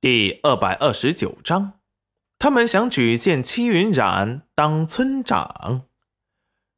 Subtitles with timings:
[0.00, 1.80] 第二百二十九章，
[2.38, 5.88] 他们想举荐戚云染当村长。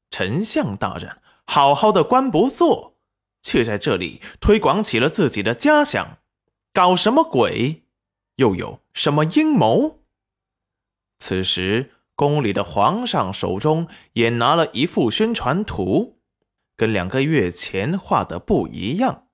[0.09, 2.97] 丞相大人，好好的官不做，
[3.43, 6.17] 却在这里推广起了自己的家乡，
[6.73, 7.83] 搞什么鬼？
[8.37, 9.99] 又有什么阴谋？
[11.19, 16.21] 此时，宫里的皇上手中也拿了一幅宣传图，
[16.75, 19.27] 跟两个月前画的不一样，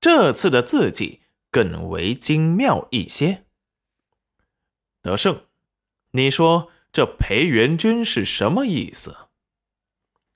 [0.00, 1.21] 这次的字迹。
[1.52, 3.44] 更为精妙一些。
[5.00, 5.44] 德胜，
[6.12, 9.28] 你说这裴元君是什么意思？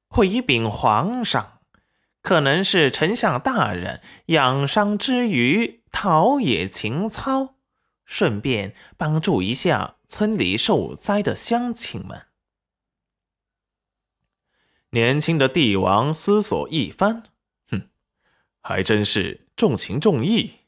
[0.09, 1.61] 回禀皇上，
[2.23, 7.57] 可能是丞相大人养伤之余陶冶情操，
[8.05, 12.27] 顺便帮助一下村里受灾的乡亲们。
[14.91, 17.25] 年轻的帝王思索一番，
[17.69, 17.89] 哼，
[18.61, 20.66] 还真是重情重义。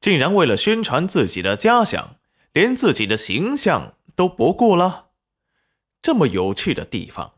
[0.00, 2.16] 竟然为了宣传自己的家乡，
[2.52, 5.10] 连自己的形象都不顾了。
[6.00, 7.34] 这么有趣的地方，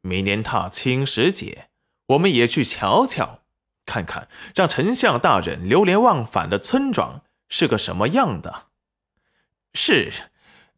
[0.00, 1.68] 明年踏青时节，
[2.06, 3.40] 我们也去瞧瞧，
[3.84, 8.68] 看看让丞相大人流连忘返的村庄是个什么样的。
[9.74, 10.10] 是，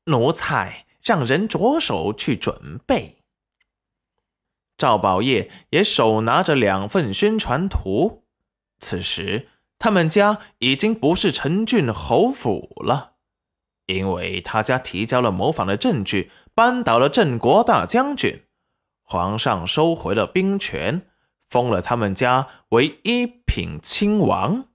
[0.07, 3.19] 奴才让人着手去准备。
[4.77, 8.25] 赵宝业也手拿着两份宣传图，
[8.81, 9.51] 此时。
[9.83, 13.15] 他们家已经不是陈郡侯府了，
[13.87, 18.45] 因为他家提交了谋反的证据，扳倒了镇国大将军，
[19.03, 21.09] 皇上收回了兵权，
[21.49, 24.69] 封了他们家为一品亲王，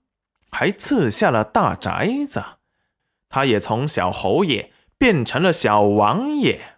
[0.50, 2.44] 还赐下了大宅子，
[3.30, 6.76] 他也从小侯爷变成了小王爷。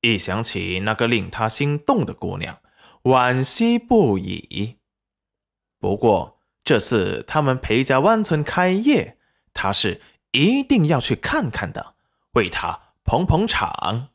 [0.00, 2.58] 一想起那个令他心动的姑娘，
[3.04, 4.78] 惋惜不已。
[5.84, 9.18] 不过这次他们裴家湾村开业，
[9.52, 11.94] 他是一定要去看看的，
[12.32, 14.08] 为他捧捧场。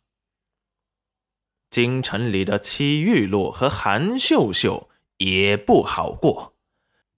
[1.69, 6.55] 京城里的戚玉露和韩秀秀也不好过，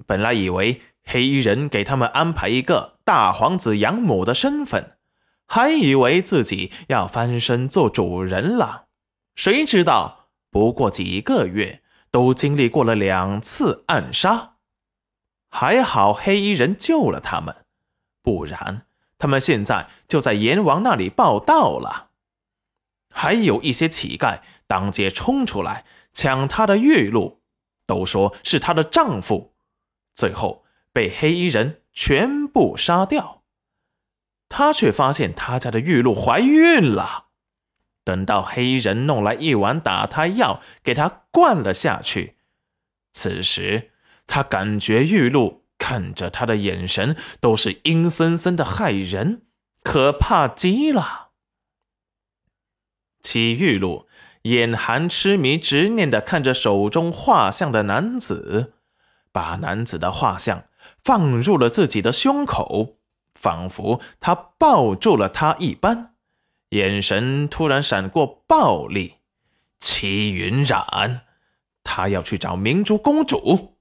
[0.05, 4.97] 本来以为黑衣人给他们安排一个大皇子养母的身份，
[5.47, 8.87] 还以为自己要翻身做主人了，
[9.33, 11.81] 谁知道不过几个月。
[12.11, 14.55] 都经历过了两次暗杀，
[15.49, 17.55] 还好黑衣人救了他们，
[18.21, 18.85] 不然
[19.17, 22.09] 他们现在就在阎王那里报道了。
[23.13, 27.41] 还有一些乞丐当街冲出来抢她的玉露，
[27.85, 29.53] 都说是她的丈夫，
[30.13, 30.63] 最后
[30.93, 33.43] 被黑衣人全部杀掉。
[34.47, 37.30] 她却发现她家的玉露怀孕了。
[38.03, 42.37] 等到黑衣人弄来一碗打胎药，给他灌了下去。
[43.11, 43.91] 此时，
[44.25, 49.43] 他感觉玉露看着他的眼神都是阴森森的，害人，
[49.83, 51.29] 可怕极了。
[53.21, 54.07] 齐玉露
[54.43, 58.73] 眼含痴迷执念的看着手中画像的男子，
[59.31, 60.65] 把男子的画像
[61.03, 62.97] 放入了自己的胸口，
[63.33, 66.10] 仿佛他抱住了他一般。
[66.71, 69.15] 眼神突然闪过暴力，
[69.79, 71.25] 齐云染，
[71.83, 73.75] 他要去找明珠公主。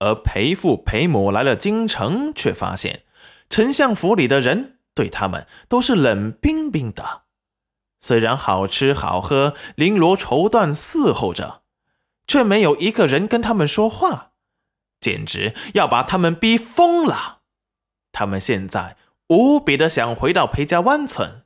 [0.00, 3.04] 而裴父裴母来了京城，却发现
[3.48, 7.22] 丞相府里的人对他们都是冷冰冰的。
[8.00, 11.62] 虽然好吃好喝，绫罗绸缎伺候着，
[12.26, 14.32] 却没有一个人跟他们说话，
[15.00, 17.38] 简直要把他们逼疯了。
[18.12, 18.98] 他们现在。
[19.28, 21.42] 无比的想回到裴家湾村，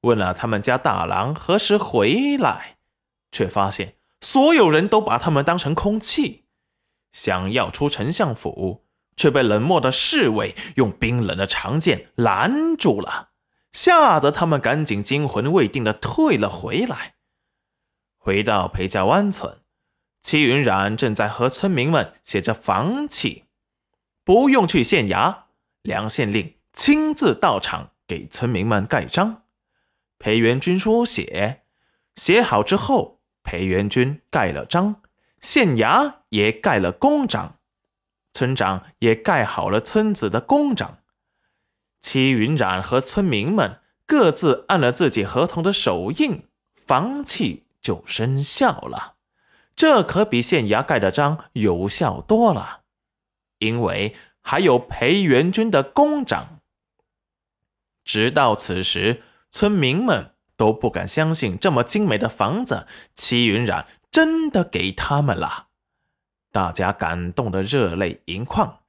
[0.00, 2.78] 问了他们家大郎何时回来，
[3.30, 6.46] 却发现所有人都把他们当成空气。
[7.12, 8.84] 想要出丞相府，
[9.16, 13.28] 却被冷漠的侍卫用冰冷的长剑拦住了，
[13.70, 17.14] 吓得他们赶紧惊魂未定的退了回来。
[18.18, 19.60] 回到裴家湾村，
[20.20, 23.44] 戚云染正在和村民们写着房契，
[24.24, 25.42] 不用去县衙，
[25.82, 26.54] 梁县令。
[26.74, 29.44] 亲自到场给村民们盖章，
[30.18, 31.62] 裴元军书写，
[32.16, 35.00] 写好之后，裴元军盖了章，
[35.40, 37.58] 县衙也盖了公章，
[38.32, 40.98] 村长也盖好了村子的公章。
[42.02, 49.14] 戚云染和村民们各自按了自己合同的手印，房契就生效了。
[49.76, 52.80] 这可比县衙盖的章有效多了，
[53.58, 56.60] 因为还有裴元军的公章。
[58.04, 65.68] 直到此时，村民们都不敢相信，这么精美的房子，戚云染真的给他们了。
[66.52, 68.80] 大家感动的热泪盈眶，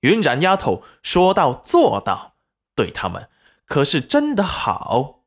[0.00, 2.36] 云染丫头说到做到，
[2.74, 3.28] 对他们
[3.66, 5.20] 可是真的好。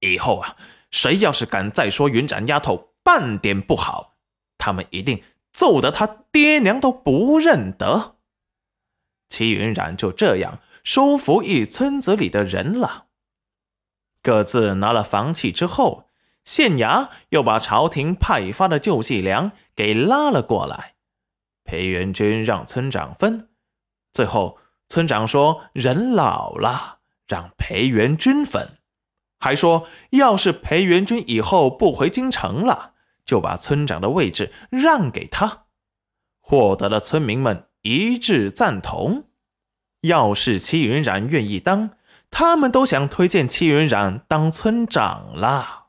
[0.00, 0.56] 以后啊，
[0.90, 4.14] 谁要是敢再说云染丫头半点不好，
[4.56, 5.22] 他们一定
[5.52, 8.16] 揍得他爹娘都不认得。
[9.28, 13.06] 齐云染就这样收服一村子里的人了。
[14.22, 16.08] 各自拿了房契之后，
[16.44, 20.94] 县衙又把朝廷派发的救济粮给拉了过来。
[21.64, 23.48] 裴元君让村长分，
[24.12, 28.78] 最后村长说人老了，让裴元君分，
[29.40, 32.92] 还说要是裴元君以后不回京城了，
[33.24, 35.64] 就把村长的位置让给他，
[36.38, 39.25] 获得了村民们一致赞同。
[40.06, 41.90] 要是戚云染愿意当，
[42.30, 45.85] 他们都想推荐戚云染当村长了。